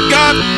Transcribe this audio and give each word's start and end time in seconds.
my 0.00 0.10
God. 0.10 0.57